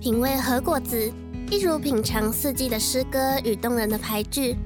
[0.00, 1.12] 品味和果子，
[1.50, 4.56] 一如品尝四季的诗歌与动人的牌句。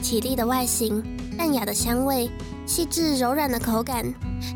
[0.00, 1.02] 绮丽的外形，
[1.36, 2.30] 淡雅的香味，
[2.66, 4.04] 细致柔软的口感，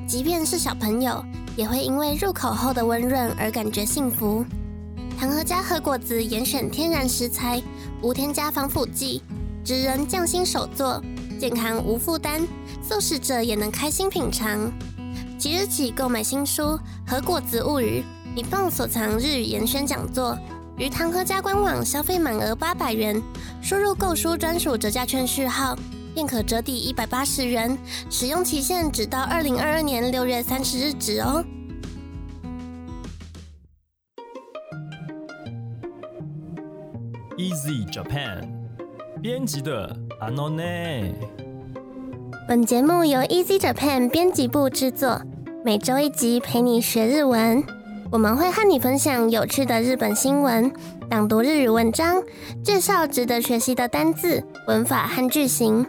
[0.06, 1.21] 即便是小朋友
[1.56, 4.45] 也会因为入口后的温润而感觉幸福。
[5.19, 7.60] 糖和家和果子严选天然食材，
[8.01, 9.22] 无添加防腐剂，
[9.65, 11.03] 职人匠心手作，
[11.40, 12.47] 健康无负担，
[12.81, 14.71] 素食者也能开心品尝。
[15.37, 16.62] 即日起购买新书
[17.05, 18.01] 《和果子物语》，
[18.34, 20.38] 你放所藏日语研宣讲座。
[20.79, 23.20] 于唐和家官网消费满额八百元，
[23.61, 25.77] 输入购书专属折价券序号，
[26.15, 27.77] 便可折抵一百八十元，
[28.09, 31.45] 使用期限直到二零二二年六月三十日止哦。
[37.37, 38.48] Easy Japan
[39.20, 41.15] 编辑的阿诺内，
[42.48, 45.20] 本节目由 Easy Japan 编辑部制作，
[45.62, 47.62] 每周一集陪你学日文。
[48.12, 50.73] 我们会和你分享有趣的日本新闻，
[51.10, 52.20] 朗读日语文章，
[52.60, 55.86] 介绍值得学习的单字、文法和句型。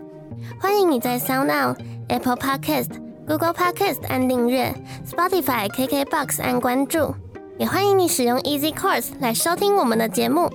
[0.59, 1.75] 欢迎你在 SoundOn、
[2.09, 2.89] Apple Podcast、
[3.25, 4.71] Google Podcast 按订阅
[5.03, 7.15] ，Spotify、KKBox 按关注，
[7.57, 10.47] 也欢迎你使用 Easy Course 来收听我们的节目。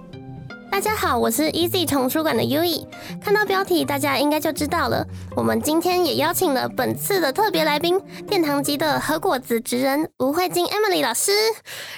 [0.70, 2.86] 大家好，我是 Easy 丛书馆的 U E。
[3.20, 5.06] 看到标题，大家应该就知道了。
[5.34, 11.32] 我们今天也邀请了本次的特别来宾，殿堂级的和果子职人吴慧晶 Emily 老师。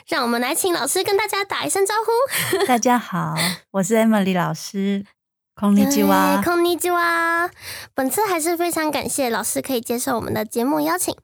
[0.07, 2.65] 让我们来请老师跟大家打一声招呼。
[2.67, 3.35] 大家好，
[3.73, 5.05] 我是 Emily 老师。
[5.55, 7.51] 空尼基哇，空尼基哇。
[7.93, 11.17] 本次还是非常感谢老师可以接受我们的节目邀请。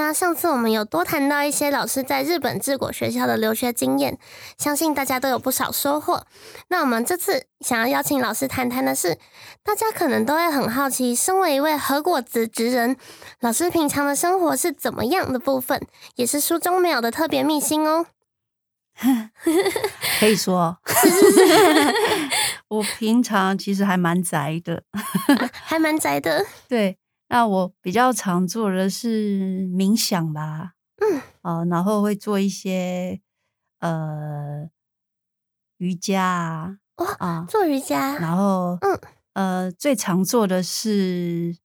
[0.00, 4.18] 那上次我们有多谈到一些老师在日本治国学校的留学经验，
[4.56, 6.24] 相信大家都有不少收获。
[6.68, 9.18] 那我们这次想要邀请老师谈谈的是，
[9.62, 12.96] 大家可能都会很好奇，身为一位和果子职人，
[13.40, 18.06] 老师平常的生活是怎么样的部分，也是书中没有的特别秘辛哦。
[20.18, 20.78] 可以说，
[22.68, 24.82] 我平常其实还蛮宅的，
[25.52, 26.46] 还蛮宅的。
[26.66, 26.96] 对，
[27.30, 33.20] 那我比较常做的是冥想吧，嗯，哦，然后会做一些
[33.78, 34.68] 呃
[35.78, 36.22] 瑜伽
[36.96, 39.00] 啊，啊，做瑜伽，然后嗯
[39.32, 41.56] 呃，最常做的是。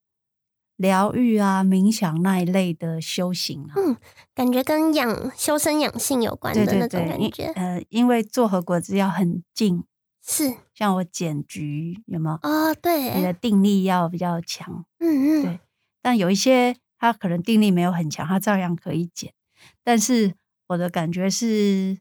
[0.78, 3.96] 疗愈啊，冥想那一类的修行啊，嗯，
[4.34, 7.46] 感觉跟养修身养性有关的那种感觉。
[7.56, 9.84] 呃，因为做和果子要很静，
[10.28, 12.36] 是像我剪菊有没有？
[12.42, 14.84] 哦，对，你的定力要比较强。
[14.98, 15.60] 嗯嗯，对。
[16.02, 19.32] 但有一些他可能定力没有很强，他照样可以剪。
[19.84, 20.34] 但是
[20.68, 21.98] 我的感觉是，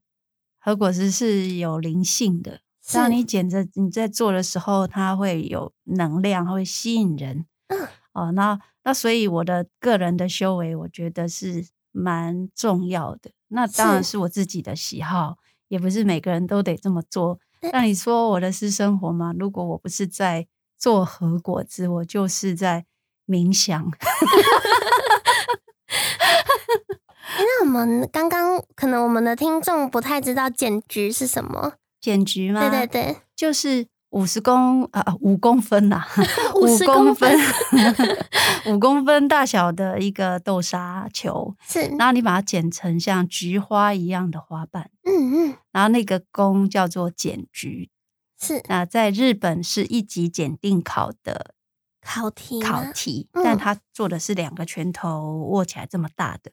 [0.60, 7.46] 和果实是有灵性的，当你剪着你在做的时候，它会有能量，会吸引人。
[7.68, 7.88] 嗯。
[8.14, 13.32] 哦，那那所以我的个人的修为，我觉得是蛮重要的。
[13.50, 15.38] 那当然是我自己的喜好，
[15.68, 17.40] 也不是每个人都得这么做。
[17.72, 19.34] 那你说我的私生活吗？
[19.38, 22.86] 如果我不是在做核果子，我就是在
[23.28, 23.92] 冥想。
[27.38, 31.74] 那我们刚刚可能我们的听众不太知道剪菊是什么？
[32.00, 32.62] 剪菊吗？
[32.62, 33.88] 对对对，就是。
[34.16, 36.02] 五十公啊五公分呐，
[36.56, 37.38] 五公分，
[38.68, 47.90] 五公分大小的一个豆沙球，是，然后你把它剪成像菊花一样的花瓣，嗯嗯，然后那个弓叫做剪菊，
[48.40, 51.54] 是，那在日本是一级检定考的
[52.02, 56.52] 考题，考题，但它做的是两个拳头握起来这么大的，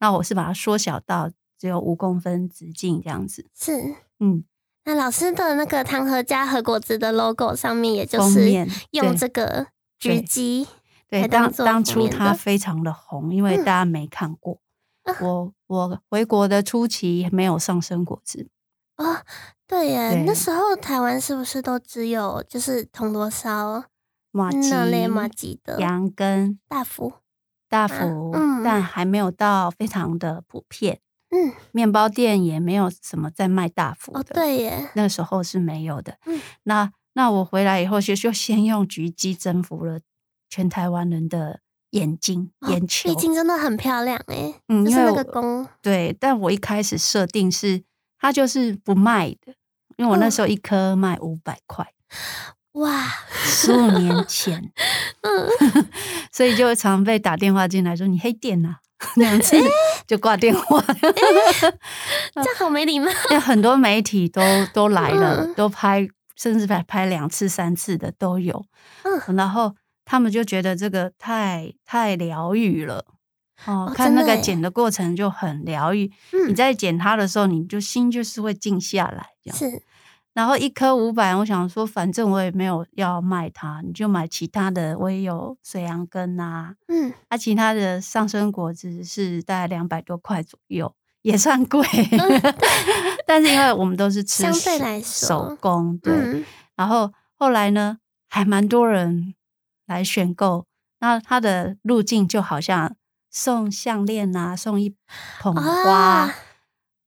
[0.00, 4.44] 那我是把它缩小到只有五公分直径这样子，是，嗯。
[4.88, 8.50] 那老师的那个糖和家和果子的 logo 上面，也就是
[8.92, 9.66] 用这个
[9.98, 10.66] 橘鸡，
[11.06, 14.62] 对，当当初它非常的红，因为大家没看过。
[15.20, 18.48] 我我回国的初期没有上升果子
[18.96, 19.18] 哦，
[19.66, 23.84] 对耶，那时候台湾是不是都只有就是铜锣烧、
[24.30, 27.12] 马吉、马吉的羊羹、大福、
[27.68, 28.32] 大福，
[28.64, 31.00] 但还没有到非常的普遍。
[31.30, 36.16] 嗯，面包店也没有什么在卖大福的，对耶，那时候是没有的。
[36.24, 40.00] 嗯，那那我回来以后就就先用橘机征服了
[40.48, 41.60] 全台湾人的
[41.90, 44.54] 眼睛眼球，毕竟真的很漂亮哎。
[44.68, 47.82] 嗯，因为那个工对，但我一开始设定是
[48.18, 49.54] 它就是不卖的，
[49.96, 51.92] 因为我那时候一颗卖五百块，
[52.72, 53.04] 哇，
[53.44, 54.72] 十五年前，
[55.20, 55.84] 嗯，
[56.32, 58.68] 所以就常被打电话进来说你黑店呐。
[58.68, 58.87] 那
[59.22, 59.56] 样子
[60.06, 60.84] 就挂电话，
[62.34, 63.10] 这好没礼貌。
[63.30, 64.40] 有很多媒体都
[64.72, 68.64] 都来了，都拍，甚至拍拍两次、三次的都有。
[69.04, 69.74] 嗯，然后
[70.04, 73.04] 他们就觉得这个太太疗愈了。
[73.66, 76.12] 哦，看那个剪的过程就很疗愈。
[76.48, 79.82] 你在剪它的时候，你就心就是会静下来，这样是。
[80.38, 84.96] 然后一颗五百，我想说，反正我也没有要卖它，你就买其他的。
[84.96, 91.84] 我也有水杨根啊，嗯，啊，其他的上升果子是大概两百多块左右，也算贵。
[93.26, 96.44] 但是因为我们都是 吃相对来说手工，对。
[96.76, 97.98] 然后后来呢，
[98.28, 99.34] 还蛮多人
[99.88, 100.66] 来选购。
[101.00, 102.94] 那它的路径就好像
[103.28, 104.94] 送项链啊，送一
[105.40, 106.32] 捧花，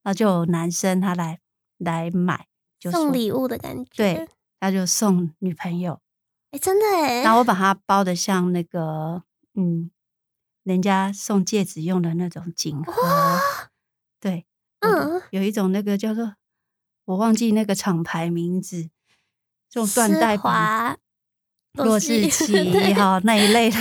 [0.03, 1.39] 那就有男生他来
[1.77, 2.47] 来买。
[2.89, 4.29] 送礼物的感觉，对，
[4.59, 5.99] 他就送女朋友，
[6.51, 7.21] 哎，真的哎。
[7.21, 9.23] 然后我把它包的像那个，
[9.55, 9.91] 嗯，
[10.63, 12.93] 人家送戒指用的那种锦盒，
[14.19, 14.45] 对，
[14.79, 16.35] 嗯，有一种那个叫做
[17.05, 18.89] 我忘记那个厂牌名字，
[19.69, 20.97] 这种缎带华、
[21.73, 23.77] 洛士奇哈那一类的。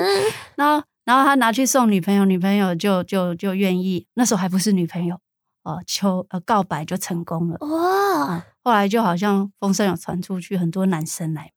[0.56, 5.20] 然后，然后他拿去送女朋友，女朋友就就就愿意，那时候还不是女朋友。
[5.64, 8.44] 哦，求呃告白就成功了哇！
[8.62, 11.50] 后来就好像风声有传出去，很多男生来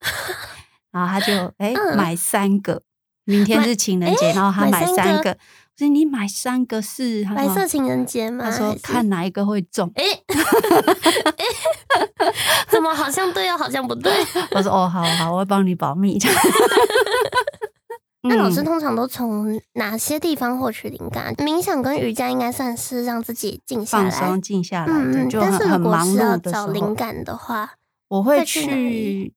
[0.00, 0.08] 买，
[0.92, 2.82] 然后他就哎买三个，
[3.24, 5.30] 明天是情人节，然后他买三个。
[5.76, 8.44] 我说你买三个是白色情人节吗？
[8.44, 9.90] 他说看哪一个会中。
[9.96, 10.04] 哎，
[12.68, 14.12] 怎么好像对又好像不对？
[14.52, 16.16] 我说哦，好好，我会帮你保密。
[18.26, 21.34] 那老师通常都从哪些地方获取灵感？
[21.34, 24.86] 冥想跟瑜伽应该算是让自己静下来、放松、静下来。
[24.86, 27.74] 但是如果是要找灵感的话，
[28.08, 29.34] 我会去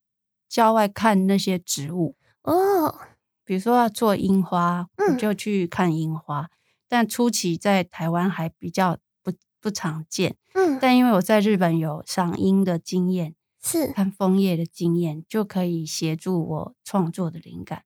[0.48, 2.96] 郊外看那些植物哦。
[3.44, 6.50] 比如说要做樱花，我就去看樱花。
[6.88, 10.38] 但初期在台湾还比较不不常见。
[10.54, 10.78] 嗯。
[10.82, 17.84] 但因为我在日本有赏樱的经验，是看枫叶的经验，就可以协助我创作的灵感。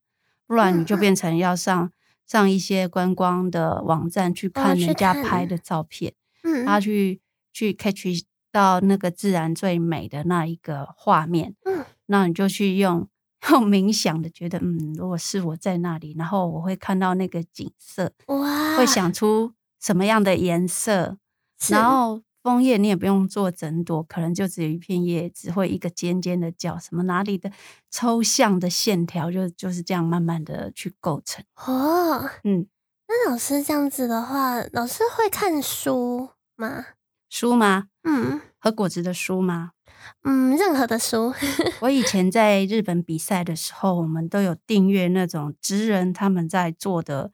[0.52, 1.90] 不然你就变成要上
[2.28, 6.14] 上一些观光的网站去看人家拍的照片，
[6.44, 7.22] 嗯，他去
[7.54, 13.08] 去 catch 到那个自然最美的那一个画面，嗯，那你就去用
[13.50, 21.18] 用冥想的，觉得嗯，如果是我在那里，然后我会看到那个景色，哇，会想出什么样的颜色，
[21.70, 22.22] 然后。
[22.44, 27.52] 枫叶你也不用做整朵，可能就只有一片叶只，会一个尖尖的角，什么哪里的
[27.92, 31.46] 抽象的线条，就就是这样慢慢的去构成。
[31.56, 32.66] 哦，嗯，
[33.08, 36.86] 那老师这样子的话，老师会看书吗？
[37.30, 37.86] 书吗？
[38.04, 39.72] 嗯，和果子的书吗？
[40.24, 41.34] 嗯，任何的书。
[41.82, 47.32] 我以前在日本比赛的时候，我们都有订阅那种职人他们在做的。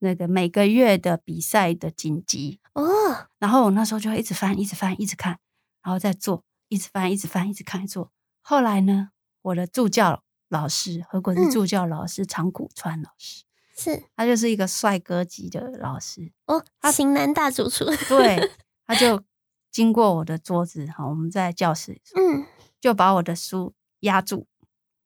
[0.00, 5.38] 那个每个月的比赛的紧急哦，然后我那时候就会一直翻，一直翻，一直看，
[5.82, 8.12] 然后再做，一直翻，一直翻，一直看做。
[8.40, 9.10] 后来呢，
[9.42, 13.44] 我的助教老师何国是助教老师长谷川老师，
[13.76, 17.84] 是他就是一个帅哥级的老师哦，他型男大主厨。
[18.08, 18.50] 对，
[18.86, 19.22] 他就
[19.70, 22.46] 经过我的桌子哈，我们在教室，嗯，
[22.80, 24.46] 就把我的书压住，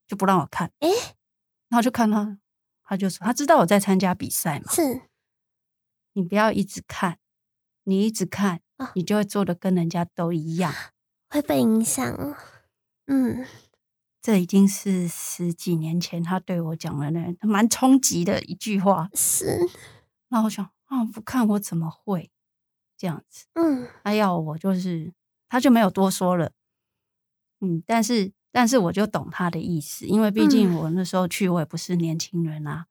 [0.06, 0.88] 就不让我看，哎，
[1.68, 2.38] 然后就看他。
[2.84, 4.70] 他就说：“他知道我在参加比赛嘛？
[4.70, 5.02] 是，
[6.12, 7.18] 你不要一直看，
[7.84, 8.60] 你一直看，
[8.94, 10.72] 你就会做的跟人家都一样，
[11.30, 12.36] 会被影响。
[13.06, 13.44] 嗯，
[14.20, 19.08] 这已经是十几年前他对我讲的那蛮冲击的一句话。
[19.14, 19.58] 是，
[20.28, 22.30] 那我想啊，不看我怎么会
[22.96, 23.46] 这样子？
[23.54, 25.12] 嗯，他要我就是，
[25.48, 26.52] 他就没有多说了。
[27.60, 32.84] 嗯，但是。”但是我就懂他的意思，因为毕竟我那时候去，我也不是年轻人啊。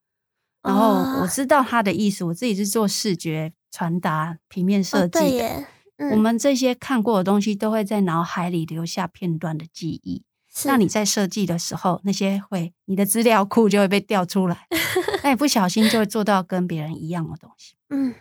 [0.63, 5.65] 然后我知道他的意思，我自己是做视觉传达、平面设计的。
[6.11, 10.23] 我们这些看过的东西，都会在脑海里留下片段的记忆。
[10.65, 14.67] 那你在设计的时候，那些会你的资料库就会被调出来，
[15.23, 17.75] 那你不小心就会做到跟别人一样的东西。
[17.89, 18.13] 嗯，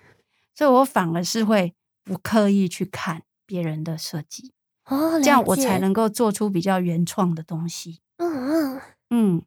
[0.55, 4.53] 所以我反而是会不刻意去看别人的设计。
[4.87, 8.01] 哦，这样我才能够做出比较原创的东西。
[8.19, 8.81] 嗯嗯
[9.11, 9.43] 嗯。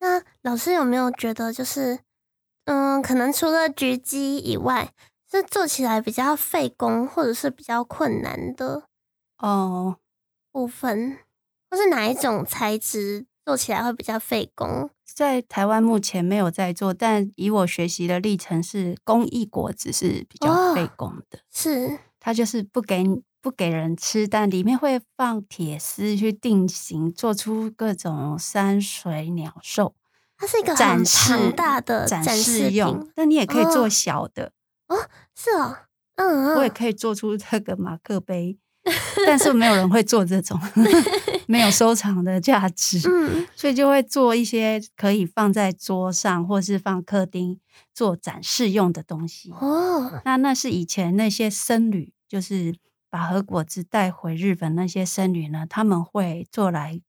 [0.00, 2.00] 那老师有没有觉得，就是
[2.64, 4.92] 嗯，可能除了狙击以外，
[5.30, 8.84] 是做起来比较费工，或者是比较困难的
[9.38, 9.98] 哦
[10.50, 11.18] 部分，
[11.70, 14.90] 或是哪一种材质做起来会比较费工？
[15.04, 21.40] 在台湾目前没有在做，但以我学习的历程，是工艺果子是比较费工的。
[21.52, 23.04] 是，它就是不给。
[23.42, 29.94] 不给人吃，但里面会放铁丝去定型，做出各种山水鸟兽。
[30.36, 34.52] 它是一个很庞大的展示用，那你也可以做小的
[34.88, 34.96] 哦。
[35.34, 35.76] 是哦，
[36.16, 38.58] 嗯，我也可以做出这个马克杯，
[39.26, 40.58] 但是没有人会做这种，
[41.46, 47.60] 没有 收藏的价值，嗯，所以就会做一些可以放在桌上或是放客厅
[47.92, 49.50] 做展示用的东西。
[49.52, 52.74] 哦，那那是以前那些僧侣，就是
[53.10, 57.02] 把和果子带回日本那些僧侣呢，他们会做来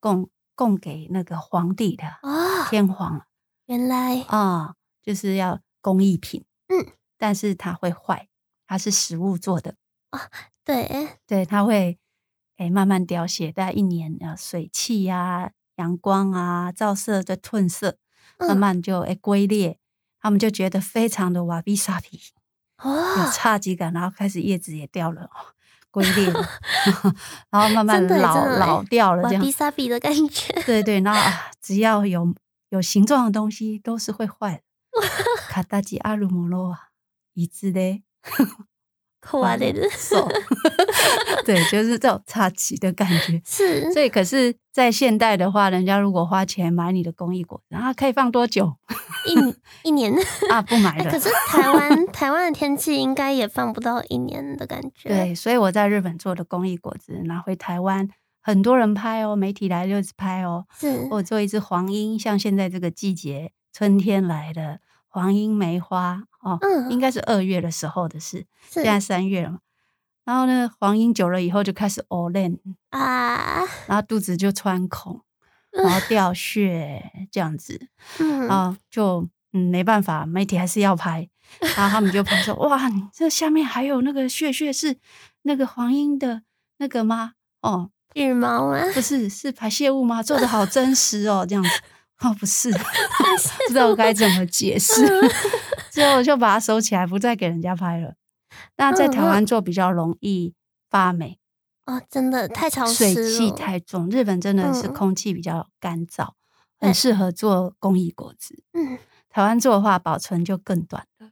[0.00, 3.24] 供供给那个皇帝的哦，天皇。
[3.66, 4.22] 原来。
[4.22, 8.28] 啊，就是要工艺品，嗯，但是它会坏，
[8.66, 9.76] 它是食物做的。
[10.10, 10.18] 哦，
[10.64, 11.20] 对。
[11.26, 11.98] 对，它会
[12.56, 17.96] 诶慢慢凋谢，大概一年啊，水汽呀、阳光啊、照射的褪色，
[18.38, 19.78] 慢慢就诶龟裂，
[20.20, 22.41] 他们就觉得非常的瓦比萨皮哦，
[22.84, 25.28] 有差几感，然后开始叶子也掉了，
[25.90, 26.32] 龟裂，
[27.50, 31.14] 然后慢慢老老掉了，这样瓦比萨比的感觉，对对，那
[31.60, 32.34] 只要有。
[32.72, 34.62] 有形状的东西都是会坏的。
[35.50, 36.88] 卡达吉阿鲁摩罗啊，
[37.34, 38.02] 一致的，
[39.24, 40.28] 坏的手，
[41.46, 43.40] 对，就是这种差旗的感觉。
[43.46, 48.74] 是，所以可是，在现代的话，人家如果花钱买你的公益果，然后可以放多久？
[49.26, 50.12] 一一年
[50.50, 51.10] 啊，不买了。
[51.10, 55.08] 可是台湾台湾的天气应该也放不到一年的感觉。
[55.08, 58.08] 对，所以我在日本做的公益果子拿回台湾。
[58.44, 60.66] 很多人拍哦，媒体来就是拍哦。
[60.76, 64.80] 是，我做一只黄莺，像现在这个季节，春天来的
[65.12, 68.46] 黄莺梅花哦，嗯，应该是二月的时候的事。
[68.68, 69.58] 现在三月了嘛，
[70.24, 72.58] 然后呢，黄莺久了以后就开始 o l e n
[72.90, 75.20] 啊，然后肚子就穿孔，
[75.70, 77.88] 然后 掉血这样子，
[78.18, 81.28] 嗯，然后就嗯没办法，媒体还是要拍，
[81.76, 82.80] 然后他们就拍说，哇，
[83.12, 84.96] 这下面还有那个血血是
[85.42, 86.42] 那个黄莺的
[86.78, 87.34] 那个吗？
[87.60, 87.90] 哦。
[88.14, 88.78] 羽毛吗？
[88.92, 90.22] 不是，是排泄物吗？
[90.22, 91.70] 做的好真实哦，这样子
[92.22, 95.06] 哦，不是，不知道该怎么解释，
[95.90, 98.14] 之后就把它收起来，不再给人家拍了。
[98.76, 100.54] 那在台湾做比较容易
[100.90, 101.38] 发霉
[101.86, 104.08] 哦，真的太潮湿，水汽太重。
[104.08, 106.32] 日本真的是空气比较干燥，
[106.78, 108.62] 很适合做工艺果子。
[108.72, 108.98] 嗯，
[109.28, 111.30] 台湾做的话保存就更短了，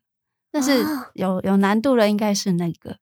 [0.50, 2.98] 但是有有难度的应该是那个，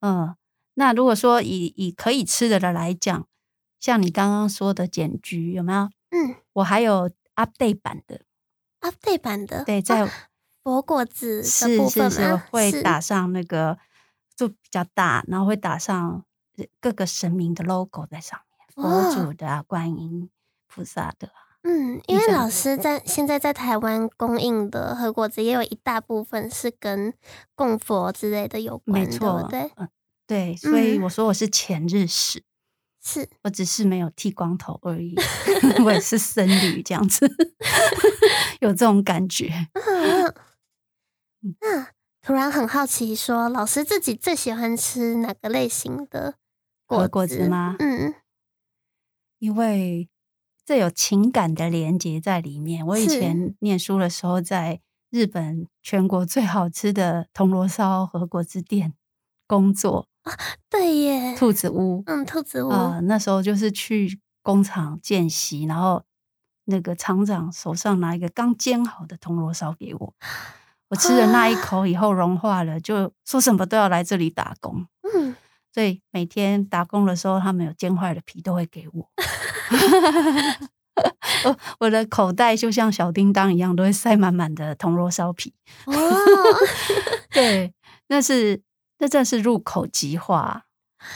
[0.00, 0.34] 嗯。
[0.78, 3.26] 那如果说以以可以吃的的来讲，
[3.80, 5.88] 像你刚刚说的剪菊有没有？
[6.10, 8.22] 嗯，我还有 update 版的
[8.80, 10.10] ，update 版的，对，在
[10.62, 13.78] 佛果子是是是会打上那个
[14.34, 16.24] 就比较大，然后会打上
[16.80, 18.40] 各个神明的 logo 在上
[18.74, 20.30] 面，佛祖的、观音
[20.66, 21.30] 菩萨的。
[21.62, 27.12] 嗯，因为老师在现在在台湾供应的和果子也有一大部分是跟
[27.54, 29.70] 供佛之类的有关，没错，对。
[30.26, 32.42] 对，所以我说我是前日使，
[33.06, 35.14] 是我只是没有剃光头而已，
[35.84, 37.24] 我也是僧侣这样子，
[38.60, 39.68] 有这种感觉。
[41.60, 41.86] 那
[42.20, 46.34] 突然很好奇，说老师自己最喜欢吃哪个类型的
[46.84, 47.76] 果果子吗？
[47.78, 48.14] 嗯，
[49.38, 50.08] 因为
[50.64, 52.84] 这有情感的连接在里面。
[52.84, 58.94] 我以前念书的时候，在日本全国最好吃的铜锣烧和果子店
[59.46, 60.08] 工作。
[60.68, 66.02] 对耶，兔子屋，嗯，兔子屋啊，那时候就是去工厂见习，然后
[66.64, 70.14] 那个厂长手上拿一个刚煎好的铜锣烧给我，
[70.88, 75.36] 我吃了那一口以后融化了，就说什么都要来这里打工，嗯，
[75.72, 79.08] 所以每天打工的时候，他们有煎坏的皮都会给我，
[81.44, 85.54] 我我的口袋就像小叮当一样，都会塞满满的铜锣烧皮，
[85.86, 85.94] 哦，
[87.30, 87.72] 对，
[88.08, 88.65] 那是。
[88.98, 90.64] 那真是入口即化，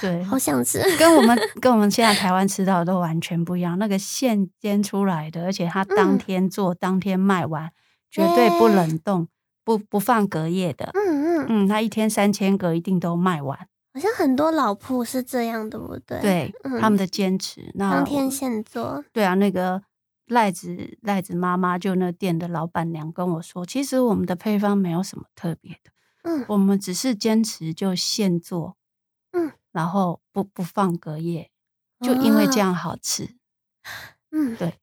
[0.00, 3.78] 对，好想吃，跟我们 跟我们现在台湾吃到的都完全不一样。
[3.78, 7.70] 那个现煎出来的，而且它当天做，当天卖完，
[8.10, 9.28] 绝对不冷冻，
[9.64, 10.90] 不不放隔夜的。
[10.94, 13.58] 嗯嗯嗯，它一天三千个一定都卖完。
[13.92, 16.20] 好像很多老铺是这样对，不对？
[16.20, 19.02] 对，他们的坚持，那当天现做。
[19.12, 19.82] 对啊，那个
[20.26, 25.90] 赖子赖子妈妈就那店的老板娘跟我说，其实我们的配方没有什么特别的。
[26.22, 28.76] 嗯，我们只是坚持就现做，
[29.32, 31.50] 嗯，然后不不放隔夜，
[32.00, 33.36] 就因为这样好吃。
[34.30, 34.78] 嗯，对，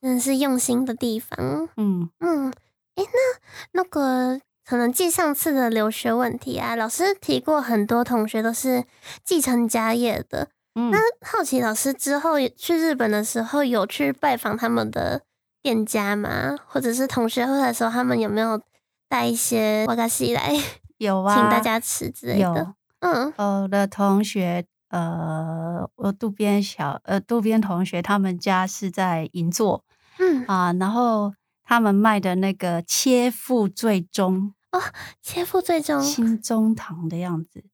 [0.00, 1.68] 真的是用心的地方。
[1.76, 2.52] 嗯嗯，
[2.94, 8.84] 哎，那那个可能记上次的留学问题啊，老师提过很多同学都是
[9.24, 10.50] 继承家业的。
[10.76, 15.22] 嗯，那好奇老师之后去日本的时候有去拜访他们的
[15.60, 16.56] 店家吗？
[16.68, 18.62] 或者是同学会的时候，他们有没有？
[19.10, 20.54] 带一些瓦卡西来，
[20.98, 22.74] 有啊，请大家吃之类的。
[23.00, 29.84] 嗯，我的同学，呃，我渡边小，呃，渡边同学他们家是在银座，
[30.20, 30.44] 嗯。
[30.46, 34.54] 啊，然后他们卖的那个切腹最终。
[34.70, 34.80] 哦，
[35.20, 36.00] 切腹最终。
[36.00, 37.64] 新中堂的样子，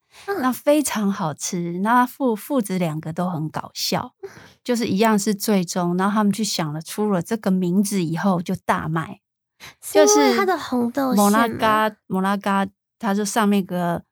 [0.41, 1.81] 那非常好吃。
[1.81, 4.15] 那父父子两个都很搞笑，
[4.65, 9.21] 就是一样是最终，然后他们去想了出了这个名字以后就大卖，
[9.81, 12.67] 就是它的红豆摩拉嘎摩拉嘎，
[12.99, 14.03] 它就上面个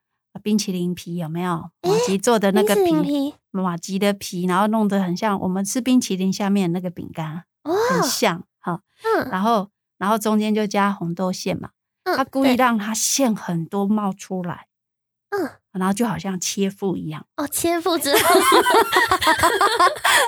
[0.42, 1.70] 冰淇淋皮有没有？
[1.82, 8.80] 马吉做的那个皮，马吉的皮，然后弄得很像我们吃冰淇淋下面那个饼干，很像哈。
[9.02, 11.70] 嗯，然后然后中间就加红豆馅嘛。
[12.04, 14.66] 他故意让它馅很多冒出来，
[15.40, 17.24] 嗯，然后就好像切腹一样。
[17.36, 18.18] 哦，切腹之后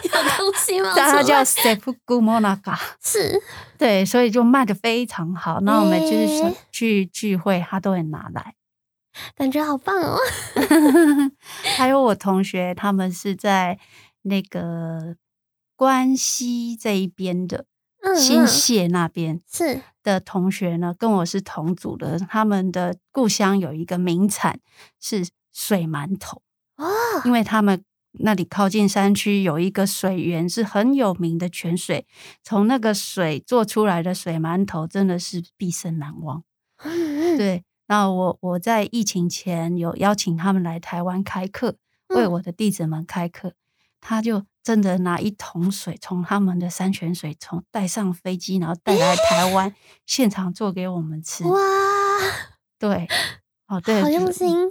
[0.05, 0.93] 有东西吗？
[0.97, 3.41] 它叫 Sefuku Monaga， 是
[3.79, 5.61] 对，所以就卖的非常好。
[5.61, 8.55] 那我们就是去聚会，他都会拿来，
[9.37, 10.19] 感觉好棒哦。
[11.77, 13.79] 还有我同学，他们是在
[14.23, 15.17] 那个
[15.77, 17.67] 关西这一边的。
[18.15, 22.19] 新泻那边是的同学呢，跟我是同组的。
[22.19, 24.61] 他们的故乡有一个名产
[25.01, 26.43] 是水馒头
[26.77, 26.87] 哦，
[27.25, 27.83] 因为他们
[28.19, 32.07] 那里靠近山区，有一个水源是很有名的泉水，
[32.43, 36.43] 从那个水做出来的水馒头真的是毕生难忘。
[37.37, 41.77] 对，那我我在疫情前有邀请他们来台湾开课，
[42.09, 43.53] 为我的弟子们开课，
[44.01, 44.45] 他就。
[44.67, 49.73] 真的拿一桶水从他们的山泉水从带上飞机，然后带来台湾
[50.07, 51.45] 现场做给我们吃。
[51.45, 51.57] 哇，
[52.77, 53.07] 对，
[53.69, 54.69] 哦对，好用心。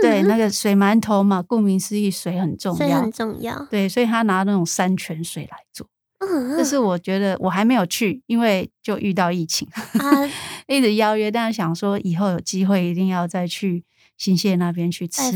[0.00, 3.62] 对，那个水馒头嘛，顾名思义，水很重要，很重要。
[3.66, 5.86] 对，所以他拿那种山泉水来做。
[6.20, 9.68] 嗯，但是我觉得我还没有去，因为就遇到疫情，
[10.66, 13.84] 一直邀约，但是想说以后有机会一定要再去
[14.16, 15.30] 新泻那边去吃。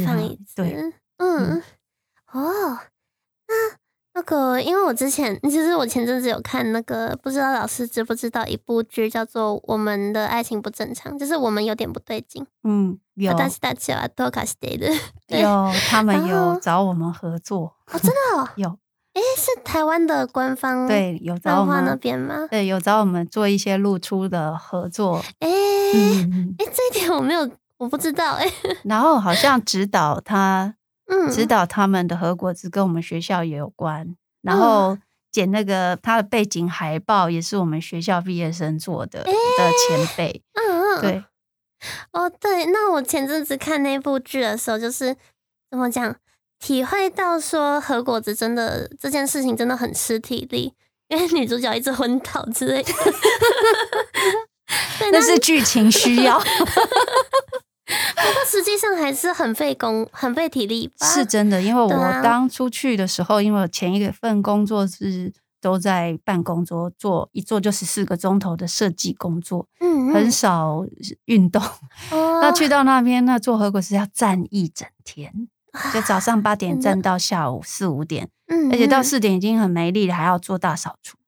[0.56, 0.74] 对，
[1.18, 1.62] 嗯，
[2.32, 2.78] 哦，
[3.50, 3.80] 那。
[4.12, 12.44] 那个，因为我之前其实我前阵子有看那个，不知道老师知不知道一部剧叫做《我们的爱情不正常》，就是我们有点不对劲。
[12.64, 13.32] 嗯，有。
[13.38, 14.88] 但是大家啊，多卡斯蒂的
[15.28, 17.76] 有，他们有找我们合作。
[17.92, 18.68] 哦，真的哦，有。
[19.14, 22.48] 哎，是台湾的官方对有找我们那边吗？
[22.50, 25.22] 对，有找我们做一些露出的合作。
[25.38, 28.32] 哎，哎，这一点我没有，我不知道。
[28.32, 28.52] 哎，
[28.82, 30.74] 然后好像指导他。
[31.32, 34.96] 指导他们的核果子跟我们学校也有关，然后
[35.30, 39.32] 剪那个他的背景海报也是我们学校毕业生做的的
[39.88, 40.42] 前辈。
[40.54, 41.24] 嗯嗯，对，
[42.12, 45.16] 哦对，那我前阵子看那部剧的时候，就是
[45.70, 46.16] 怎么讲，
[46.58, 50.74] 体会到说核果子真的这件事情真的很吃体力，
[51.08, 52.92] 因为女主角一直昏倒之类的。
[55.12, 56.40] 那是剧情需要。
[58.16, 60.90] 不过实际上还是很费工、很费体力。
[61.00, 61.88] 是真的，因为我
[62.22, 70.86] 当出去的时候，因为我前一份工作是都在办公桌做，一做就十四个钟头的设计工作，嗯，很少
[71.26, 71.62] 运动。
[72.10, 75.48] 那去到那边，那做合果是要站一整天，
[75.92, 81.18] 就早上八点站到下午四五点，嗯，而且到四点已经很没力了，还要做大扫除，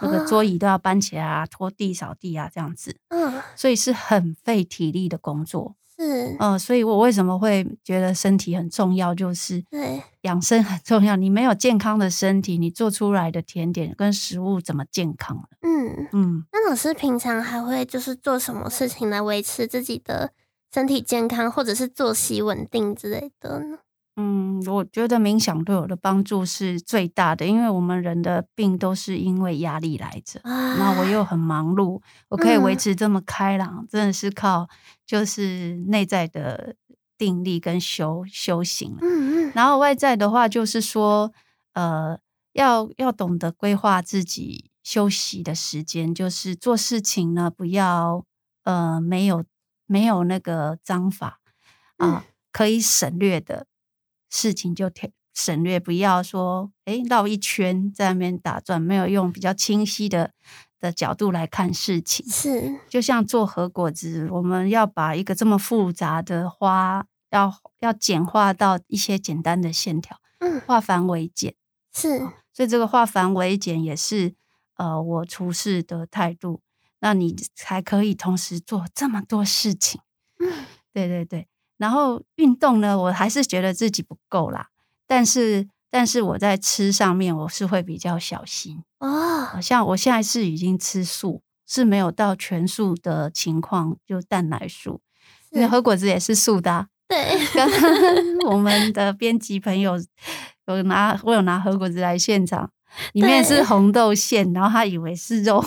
[0.00, 5.76] 那个桌椅都要搬起来啊，拖地、扫地啊，这样子，嗯，所以是很费体力的工作。
[5.98, 9.12] 是，嗯，所以我为什么会觉得身体很重要？
[9.12, 11.16] 就是对养生很重要。
[11.16, 16.44] 你没有健康的身体，你做出来的甜点跟食物怎么健康嗯嗯。
[16.52, 20.30] 那老师平常还会就是做什么事情来维持自己的
[20.72, 23.78] 身体健康，或者是作息稳定之类的呢？
[24.20, 30.40] 嗯，我觉得冥想对我的帮助是最大的，因为我们人的病都是因为压力来着。
[30.42, 34.68] 那我又很忙碌，我可以维持这么开朗，真的是靠
[35.06, 36.74] 就是内在的
[37.16, 38.96] 定力跟修修行。
[39.00, 39.52] 嗯嗯。
[39.54, 41.32] 然后外在的话，就是说，
[41.74, 42.18] 呃，
[42.54, 48.24] 要要懂得规划自己休息的时间，就是做事情呢，不要
[48.64, 49.44] 呃没有
[49.86, 51.38] 没有那个章法
[51.98, 53.66] 啊，可以省略的。
[54.30, 54.90] 事情就
[55.34, 60.32] 省略，不要说诶绕一圈在那边打转，没有用比较清晰的
[60.80, 62.28] 的角度来看事情。
[62.28, 71.54] 是，就像做核果子，我们要把一个这么复杂的花，要要简化到一些简单的线条，嗯，化繁为简。
[71.94, 72.18] 是，
[72.52, 74.34] 所以这个化繁为简也是
[74.76, 76.60] 呃我处事的态度，
[76.98, 80.00] 那你才可以同时做这么多事情。
[80.40, 81.46] 嗯，对对对。
[81.78, 84.66] 然后运动呢，我还是觉得自己不够啦。
[85.06, 89.58] 但是，但是我在吃上面，我是会比较小心哦。
[89.62, 95.00] 像我现在是已经吃素，是没有到全素的情况，就蛋奶素。
[95.50, 96.88] 因为喝果子也是素的。
[97.08, 97.38] 对，
[98.50, 99.98] 我们的编辑朋友
[100.66, 102.70] 有拿，我有拿核果子来现场，
[103.12, 105.64] 里面是红豆馅，然后他以为是肉，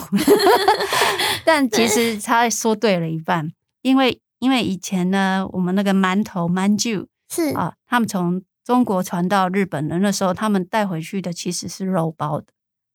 [1.44, 4.20] 但其实他说对了一半，因为。
[4.42, 12.46] 因为以前呢，我们那个馒头、馒酒是啊，他们从中国传到日本的那时候，他们带回去的其实是肉包的。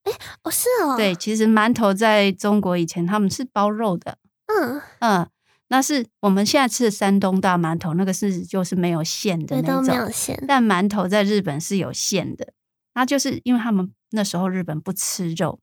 [0.03, 0.12] 哎，
[0.43, 4.17] 哦，是哦，对，其实馒头在中国以前他们是包肉的。
[4.47, 5.29] 嗯嗯，
[5.69, 10.12] 那是我们现在吃的山东大馒头，那个是就是没有馅的，那都没有种。
[10.12, 10.43] 馅。
[10.45, 12.51] 但馒头在日本是有馅的，
[12.93, 15.62] 那就是因为他们那时候日本不吃肉，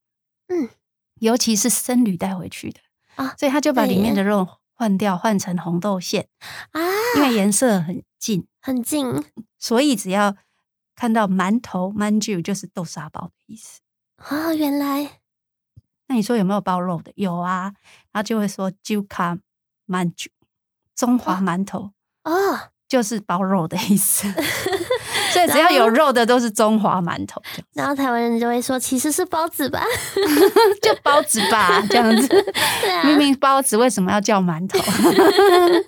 [0.49, 0.71] 嗯，
[1.21, 2.81] 尤其是僧侣带回去的
[3.17, 6.29] 啊所以他就把里面的肉换掉，换成红豆馅，
[6.73, 6.81] 啊，
[7.17, 9.25] 因为颜色很近，很近
[9.59, 10.37] 所以只要
[10.95, 13.81] 看到馒头 manju 就是豆沙包的意思。
[14.19, 15.21] 哦，原来
[16.07, 17.13] 那你说有没有包肉的？
[17.17, 17.75] 有啊，
[18.13, 19.41] 然后就会说 juka
[19.87, 20.27] manju，
[20.95, 21.93] 中华馒头
[22.25, 24.29] 哦，就是包肉的意思。
[25.35, 27.43] 所以只要有肉的都是中华馒头，
[27.75, 29.85] 然后台湾人就会说其实是包子吧？
[30.81, 32.29] 就包子吧， 这样子。
[32.29, 34.79] 对啊，明明包子为什么要叫馒头？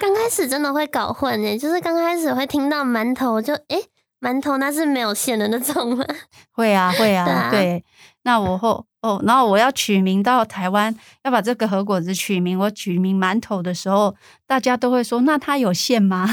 [0.00, 3.82] 刚开始真的会搞混诶，就是刚开始会听到馒头就诶，
[4.20, 6.04] 馒头那是没有馅的那种吗？
[6.52, 7.84] 会啊，会啊对。
[8.24, 16.26] 那我后哦，然后我要取名到台湾，要把这个和果子取名，我取名馒头的时候，大家都会说：那它有馅吗？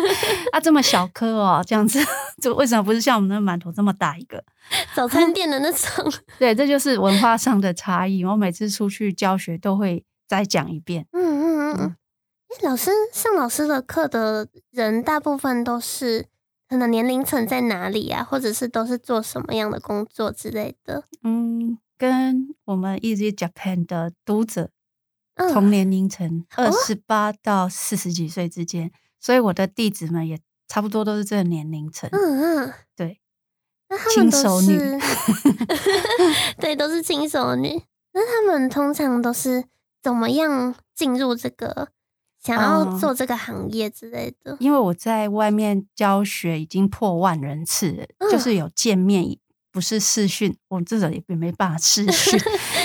[0.52, 1.98] 啊，这么小颗哦，这样子，
[2.42, 4.44] 就为什么不是像我们的馒头这么大一个？
[4.94, 6.12] 早餐店的那种。
[6.38, 8.22] 对，这就是文化上的差异。
[8.22, 11.06] 我每次出去教学都会再讲一遍。
[11.12, 11.96] 嗯嗯嗯。
[12.62, 16.26] 老师上老师的课的人，大部分都是
[16.68, 21.04] 可能年龄层在哪里啊，或者是都是做什么样的工作之类的。
[21.22, 24.70] 嗯，跟我们 Easy Japan 的读者
[25.34, 32.08] 嗯，同年龄层，哦二十八到四十几岁之间，所以我的弟子们也差不多都是这个年龄层。
[32.12, 33.20] 嗯嗯，对，
[33.88, 34.98] 那他们都轻熟女是，
[36.58, 37.82] 对，都是轻熟女。
[38.12, 39.64] 那他们通常都是
[40.02, 41.88] 怎么样进入这个
[42.42, 44.56] 想要哦做这个行业之类的？
[44.58, 49.38] 因为我在外面教学已经破万人次就是有见面，
[49.78, 52.36] 不是视讯，我至少也没办法视 讯，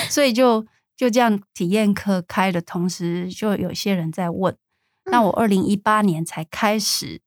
[0.08, 0.64] 所以就
[0.96, 4.56] 就这样体验课开的同时，就有些人在问。
[5.06, 7.20] 那嗯我二零一八年才开始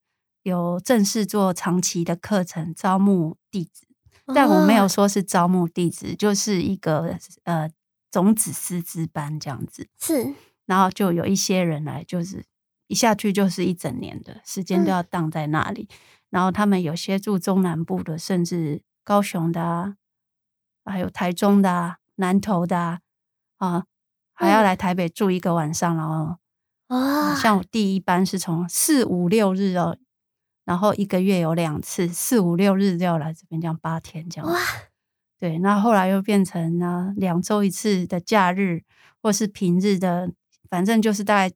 [0.43, 3.85] 有正式做长期的课程，招募弟子。
[4.33, 7.69] 但我没有哦说是招募弟子，就是一个呃
[8.09, 9.89] 种子师资班这样子。
[9.99, 10.33] 是
[10.65, 12.45] 然后就有一些人来，就是
[12.87, 15.89] 一下去就是一整年的时间都要荡在那里。
[16.29, 19.95] 然后他们有些住中南部的，甚至高雄的啊，
[20.83, 22.99] 还有台中的啊、南投的啊，
[23.57, 23.85] 啊
[24.33, 24.65] 还要嗯。
[24.65, 26.35] 来台北住一个晚上，然后
[26.87, 29.97] 哇，像我第一班是从四五六日哦，
[30.65, 34.53] 然后一个月有两次，四五六日就要来这边，这样八天这样子。
[34.53, 34.59] 哇，
[35.39, 38.83] 对，那后来又变成呢两周一次的假日，
[39.21, 40.29] 或是平日的，
[40.69, 41.55] 反正就是大概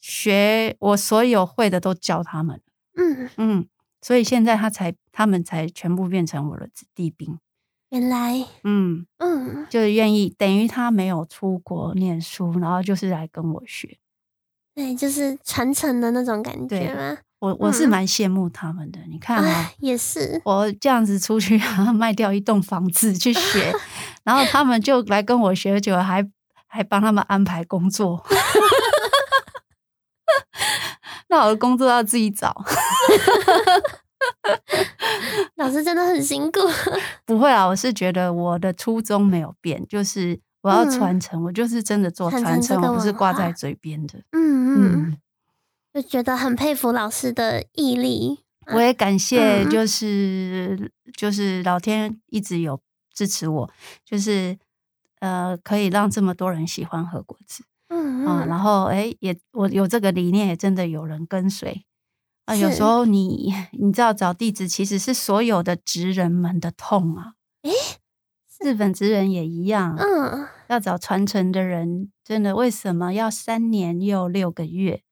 [0.00, 2.60] 学我所有会的都教他们，
[2.96, 3.68] 嗯，嗯，
[4.00, 7.38] 所以现在他才他们才全部变成我的子弟兵，
[7.90, 13.98] 原来，嗯，嗯，就是愿意等于他没有出国念书，然后就是来跟我学，
[14.74, 17.18] 对，就是传承的那种感觉对吗？
[17.40, 17.56] 我？
[17.60, 17.90] 我是嗯。
[17.90, 23.74] 蛮羡慕他们的，你看啊、哎，也是，我这样子出去，然后卖掉一栋房子去学，
[24.24, 26.26] 然后他们就来跟我学，久了还
[26.66, 28.24] 还帮他们安排工作。
[31.28, 32.52] 那我的工作要自己找，
[35.56, 36.60] 老师真的很辛苦。
[37.24, 44.18] 不会啊，我是觉得我的初衷没有变，就是我要嗯传承，我就是真的做传传承，我不是挂在嘴边的。
[44.32, 45.16] 嗯嗯，嗯，
[45.94, 48.40] 就觉得很佩服老师的毅力。
[48.72, 52.80] 我也感谢，嗯就是、就是老天一直有
[53.12, 53.70] 支持我，
[54.04, 54.56] 就是
[55.20, 57.64] 呃，可以让这么多人喜欢喝果子。
[57.88, 61.84] 嗯啊，嗯，然后哎，也我有这个理念，也真的有人跟随
[62.52, 62.56] 啊。
[62.56, 67.34] 有时候你 你知道找弟子其实是所有的职人们的痛啊。
[67.62, 67.72] 诶
[68.60, 75.02] 日本职人也一样，嗯，要找传承的人，真的为什么要三年又六个月？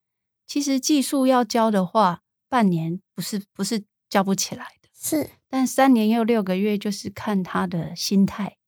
[0.46, 2.20] 其实技术要教的话，
[2.50, 8.58] 半年不是不是教不起来的，是但三年又六个月，就是看他的心态，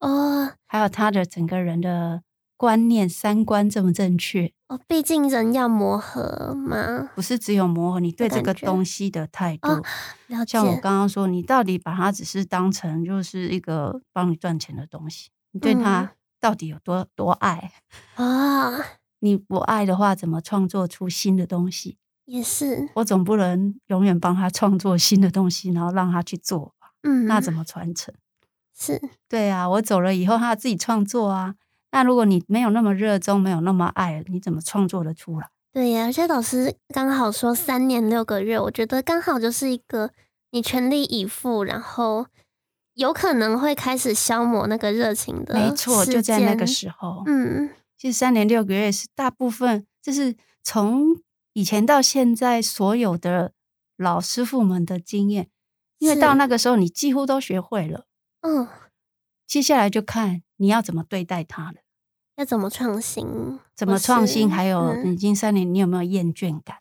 [0.00, 2.22] 哦还有他的整个人的
[2.60, 4.52] 观念、三观正不正确。
[4.68, 7.08] 哦，毕竟人要磨合嘛。
[7.14, 9.66] 不是只有磨合，你对这个东西的态度。
[9.70, 9.82] 哦
[10.46, 17.72] 像，我刚刚说，你到底把它只是当成就是一个帮你赚钱的东西，你对嗯它到底有多多爱？
[18.16, 18.72] 啊，
[19.20, 21.96] 你不爱的话，怎么创作出新的东西？
[22.26, 26.92] 也是，我总不能永远帮他创作新的东西，然后让他去做吧？
[27.04, 28.14] 嗯，那怎么传承？
[28.78, 31.54] 是对啊，我走了以后，他自己创作啊。
[31.92, 35.50] 那如果你没有那么热衷，没有那么爱，你怎么创作的出来？
[35.72, 40.10] 对呀，而且老师刚好说三年六个月，我觉得刚好就是一个
[40.50, 42.26] 你全力以赴，然后
[42.94, 45.54] 有可能会开始消磨那个热情的。
[45.54, 47.22] 没错，就在那个时候。
[47.26, 51.20] 嗯，其实三年六个月是大部分，就是从
[51.52, 53.52] 以前到现在所有的
[53.96, 55.48] 老师傅们的经验，
[55.98, 58.06] 因为到那个时候你几乎都学会了。
[58.40, 58.66] 嗯，
[59.46, 61.78] 接下来就看你要怎么对待他了。
[62.36, 63.58] 要怎么创新？
[63.74, 64.50] 怎么创新？
[64.50, 66.76] 还有，已经三年，你有没有厌倦感？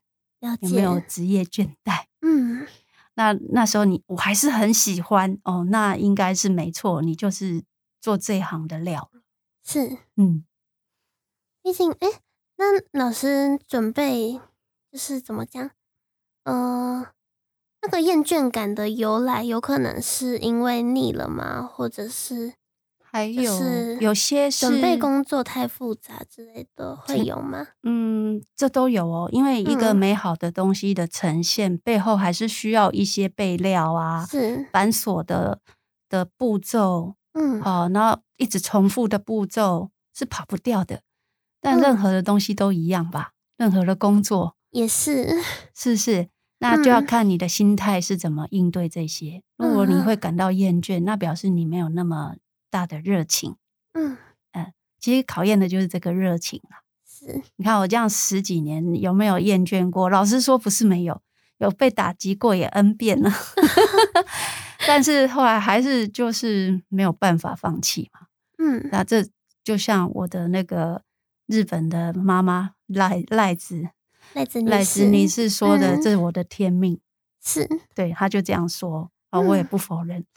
[0.62, 2.04] 有没有职业倦怠？
[2.22, 2.68] 嗯，
[3.16, 7.64] 那那时候你我还是很喜欢哦，那应该是没错，你就是
[8.02, 9.22] 做这一行的料了。
[9.64, 10.44] 是，嗯，
[11.64, 12.08] 毕竟，哎，
[12.58, 14.40] 那老师准备
[14.92, 15.72] 就是怎么讲？
[16.44, 17.08] 呃，
[17.82, 21.64] 那个厌倦感的由来，有可能是因为腻了吗？
[21.64, 22.54] 或者是？
[23.12, 23.52] 还有
[24.00, 27.66] 有些准备工作太复杂之类的会有吗？
[27.82, 29.28] 嗯，这都有哦。
[29.32, 35.60] 因为一个美好的东西的呈现背后，还是需要一些备料啊，是繁琐的
[36.08, 41.02] 的步骤，嗯，好，然后一直重复的步骤是跑不掉的。
[41.60, 43.32] 但任何的东西都一样吧？
[43.58, 45.42] 任何的工作也是，
[45.76, 46.30] 是是。
[46.60, 49.42] 那就要看你的心态是怎么应对这些。
[49.58, 52.36] 如果你会感到厌倦，那表示你没有那么。
[52.70, 53.56] 大的热情，
[53.94, 54.18] 嗯
[54.54, 56.84] 嗯，其实考验的就是这个热情啊。
[57.08, 60.10] 是，你看我这样十几年有没有厌倦过？
[60.10, 61.22] 老实说，不是没有，
[61.58, 63.30] 有被打击过也 N 遍了。
[64.88, 68.28] 但是后来还是就是没有办法放弃嘛。
[68.58, 69.28] 嗯，那这
[69.64, 71.04] 就像我的那个
[71.48, 73.90] 日本的妈妈赖赖子
[74.34, 77.00] 赖子赖子你是说的，这是我的天命。
[77.44, 79.12] 是，对，他就这样说。
[79.30, 80.26] 啊，我也不否认。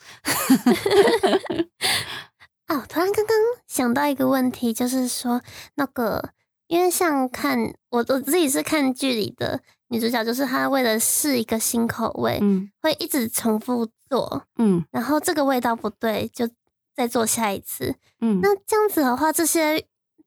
[2.69, 5.43] 哦，突然刚刚想到一个问题，就是说
[5.75, 6.31] 那个，
[6.69, 7.59] 因为像看
[7.91, 16.49] 我我自己是看剧里的女主角，就是她为了试一个新口味，嗯，会一直重复做，嗯，然后这个味道不对，就
[16.95, 19.87] 再做下一次，嗯，那这样子的话，这些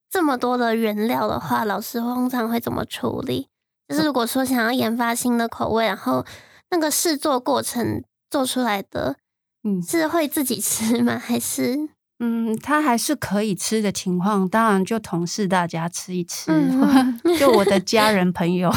[0.09, 3.47] 这么多的原料的话，老师通常会怎么处理？
[3.87, 6.23] 就是如果说想要研发新的口味，然后
[6.69, 8.03] 那个试做过程。
[8.35, 9.15] 做出来的，
[9.63, 11.17] 嗯，是会自己吃吗？
[11.17, 11.87] 还是，
[12.19, 16.51] 嗯，他还是可以吃的情况，当然就同事大家吃一吃，
[17.39, 18.69] 就我的家人朋友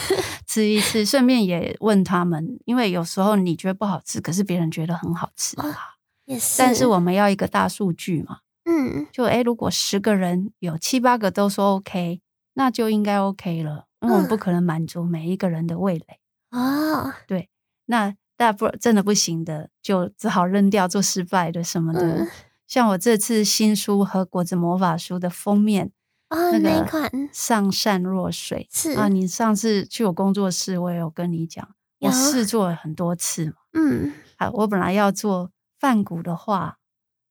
[0.46, 6.38] 吃一吃，顺便也问他们，因为有时候你觉得不好吃，可是别人觉得很好吃啊，也。
[6.38, 6.58] 是。
[6.58, 12.20] 但是我们要一个大数据嘛，嗯，就哎，如果十个人有七八个都说 OK，
[12.52, 16.20] 那就应该 OK 了，因为我们不可能满足每一个人的味蕾。
[16.50, 17.48] 啊，对，
[17.86, 18.14] 那。
[18.36, 22.26] 但不真的不行的，就只好扔掉做失败的什么的。
[22.66, 25.92] 像我这次新书和果子魔法书的封面
[26.28, 31.66] 啊，那个上善若水是啊，你上次去我工作室，我也有跟你讲，
[32.00, 33.52] 我试做了很多次嘛。
[33.72, 36.78] 嗯，好，我本来要做梵谷的画，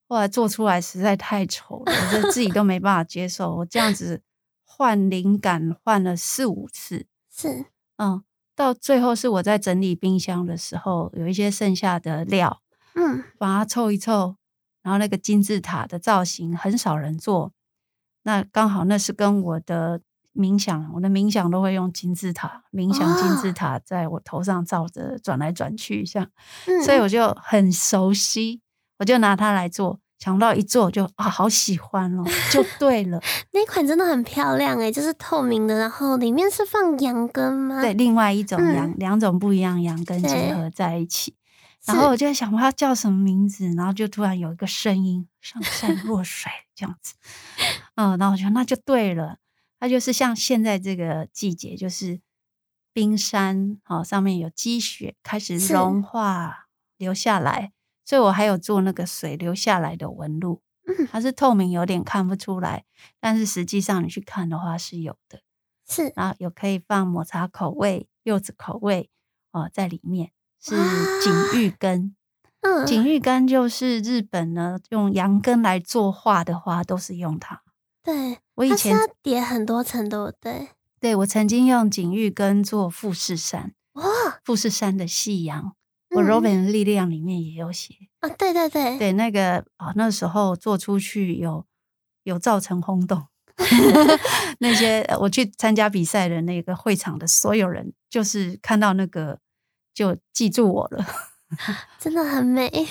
[0.07, 3.57] 后来做出来实在太丑了，我就自己都没办法接受。
[3.57, 4.21] 我这样子
[4.63, 7.65] 换灵感换了四五次， 是
[7.97, 8.23] 嗯。
[8.55, 12.61] 到最后是我在整理冰箱的时候，有一些剩下的料，
[12.95, 14.37] 嗯，把它凑一凑，
[14.81, 17.51] 然后那个金字塔的造型很少人做，
[18.23, 19.99] 那刚好那是跟我的
[20.33, 26.29] 冥想，我的冥想都会用金字塔，冥想金字塔在我头上照着转来转去，像，
[26.85, 28.61] 所以我就很熟悉，
[28.99, 29.99] 我就拿它来做。
[30.17, 33.21] 想到一做就啊，好喜欢哦，就 对了。
[33.51, 37.81] 那款真的很漂亮哎，就是透明的，然后里面是放羊羹吗？
[37.81, 41.35] 对，另外一种羊，两种不一样羊羹结合在一起。
[41.85, 43.67] 然后我就在想，它叫什么名字？
[43.77, 47.13] 然后就突然有一个声音，上善若水这样子。
[47.93, 49.37] 嗯，然后我觉得那就对了，
[49.79, 52.19] 它就是像现在这个季节，就是
[52.91, 57.73] 冰山哦上面有积雪开始融化流下来。
[58.05, 60.61] 所以我还有做那个水流下来的纹路，
[61.11, 62.85] 它是透明，有点看不出来，
[63.19, 65.41] 但是实际上你去看的话是有的，
[65.89, 69.09] 是，然后有可以放抹茶口味、柚子口味
[69.51, 70.75] 哦在里面，是
[71.21, 71.71] 锦玉。
[71.71, 72.15] 根，
[72.61, 77.63] 嗯，锦玉根就是日本呢用羊根来作画的话都是用它，
[78.03, 84.03] 对我以前叠很多层都对，对我曾经用锦玉根做富士山，哇，
[84.43, 85.75] 富士山的夕阳。
[86.15, 91.65] 我《Robin 的力量》里面也有写啊，对对对，对那个啊，那时候做出去有
[92.23, 93.27] 有造成轰动，
[94.59, 99.39] 那些我去参加比赛的那个会场的所有人，就是看到那个
[99.93, 101.05] 就记住我了，
[101.99, 102.87] 真的很美。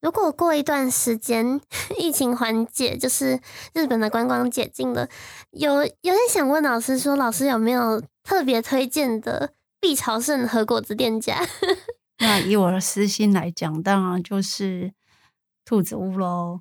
[0.00, 1.58] 如果过一段时间
[1.96, 3.40] 疫情缓解，就是
[3.72, 5.08] 日本的观光解禁了，
[5.52, 11.40] 有有点想问老师说，老师有没有特别推荐的必朝圣和果子店家？
[12.18, 14.92] 那以我的私心来讲，当然就是
[15.64, 16.60] 兔子屋喽。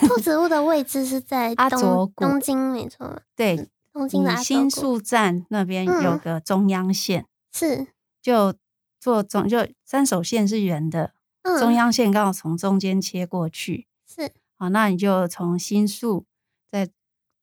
[0.00, 3.22] 兔子屋的位置是在阿佐谷，东京没错。
[3.34, 7.86] 对，东京的新宿站那边有个中央线，是
[8.20, 8.54] 就
[8.98, 11.14] 坐中就三手线是圆的。
[11.58, 16.26] 中央线刚好从中间切过去，是好，那你就从新宿
[16.70, 16.90] 再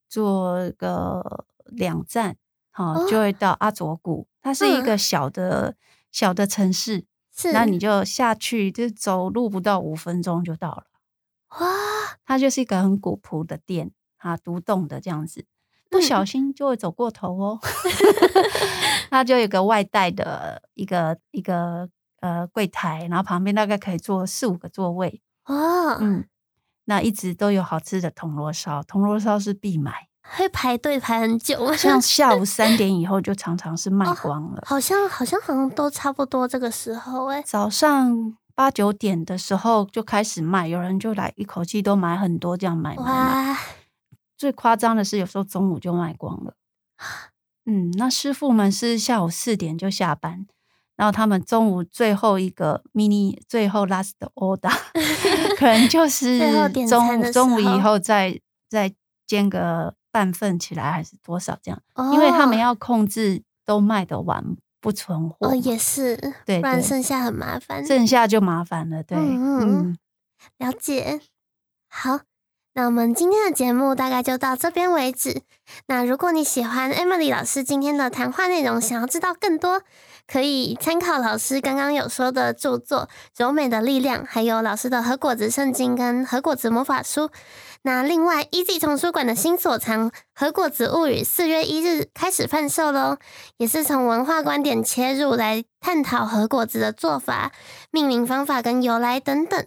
[0.08, 2.36] 坐个两站，
[2.70, 4.28] 好，就会到阿佐谷。
[4.40, 5.74] 它是一个小的
[6.12, 7.06] 小的城市，
[7.38, 10.84] 是，那你就下去，就走路不到五分钟就到了。
[11.60, 11.66] 哇，
[12.26, 15.46] 它就是一个很古朴的店，啊，独栋的这样子，
[15.88, 17.60] 不小心就会走过头哦。
[19.08, 21.88] 它就有个外带的一个一个。
[22.20, 25.96] 呃，柜台，然后旁边大概可以坐四五个座位哦。
[26.00, 26.26] 嗯，
[26.86, 31.72] 那一直都有好吃的铜锣烧，铜锣烧是必买，会排队排很久。
[31.74, 34.62] 像 下午三点以后就常常是卖光了。
[34.66, 37.42] 好像好像好像都差不多这个时候哎。
[37.42, 42.94] 早上八九点的时候就开始卖，有人就来一口气都买很多这样买。
[42.96, 43.56] 哇，
[44.36, 46.54] 最夸张的是有时候中午就卖光了。
[47.66, 50.46] 嗯，那师傅们是下午四点就下班。
[50.96, 54.68] 然后他们中午最后一个 mini 最后 last order，
[55.56, 56.40] 可能就是
[56.88, 58.92] 中午中午以后再再
[59.24, 61.82] 煎个半份起来，还是多少这样？
[62.12, 65.48] 因为他们要控制都卖得完不存货。
[65.48, 66.16] 哦，也是，
[66.46, 67.84] 对，不然剩下很麻烦。
[67.86, 69.96] 剩下就麻烦了，对，嗯，
[70.58, 71.20] 了解。
[71.88, 72.20] 好，
[72.74, 75.42] 那我们今天的节目大概就到这边为止。
[75.86, 79.82] 那如果你喜欢 Emily 老师今天的谈话内容，想要知道更多。
[80.30, 83.08] 可以参考老师刚刚有说的著作
[83.42, 87.22] 《柔美的力量》，还有老师的《和果子圣经》跟《和果子魔法书》。
[87.82, 93.18] 那另外，Easy 丛书馆的新所藏《和果子物语》四月一日开始贩售喽，
[93.56, 97.52] 也是从文化观点切入来探讨和果子的做法、
[97.90, 99.64] 命名方法跟由来等等。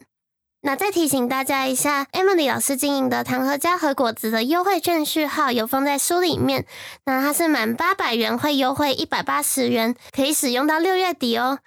[0.64, 6.66] 那再提醒大家一下，Emily 老师经营的糖和家和果子的优惠券序号有放在书里面。
[7.06, 11.58] 那它是满八百元会优惠一百八十元，可以使用到六月底哦。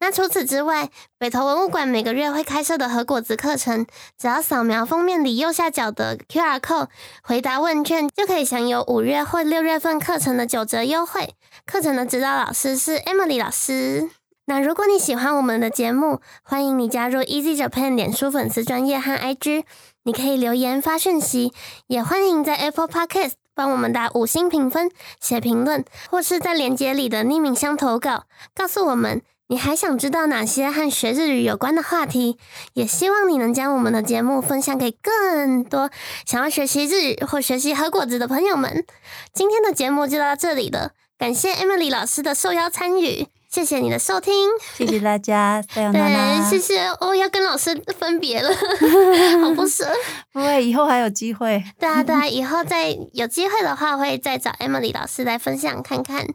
[0.00, 3.86] 那除此之外，北投文物馆每个月会开设的和果子课程，
[4.18, 6.88] 只要扫描封面里右下角的 QR code，
[7.22, 11.34] 回答问卷，就可以享有五月或六月份课程的九折优惠。
[11.64, 14.10] 课程的指导老师是 Emily 老师。
[14.44, 19.62] 那如果你喜欢我们的节目，欢迎你加入 Easy Japan 脸书粉丝专业和 IG，
[20.02, 21.52] 你可以留言发讯息，
[21.86, 32.36] 也欢迎在 Apple Podcast 帮我们打五星评分、写评论，或是在链接里的匿名箱投稿，告诉我们你还想知道哪些和学日语有关的话题。
[32.72, 35.88] 也希望你能将我们的节目分享给更多
[36.26, 38.84] 想要学习日语或学习和果子的朋友们。
[39.32, 43.28] 今天的节目就到这里了，感谢 Emily 老师的受邀参与。
[43.51, 46.87] 谢谢你的收听，谢谢大家， 对，谢谢。
[46.99, 48.49] 我要跟老师分别了，
[49.41, 49.89] 好不舍。
[50.33, 51.63] 不会，以后还有机会。
[51.79, 56.27] 对啊，对啊，以后再有机会的话，会再找 Emily 老师来分享看看。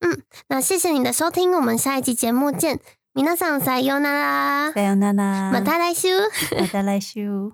[0.00, 2.80] 嗯，那谢谢你的收听，我们下一集节目见。
[3.14, 4.72] 皆さんさようなら。
[4.72, 5.52] さようなら。
[5.52, 6.18] また来週。
[6.58, 7.52] また来週。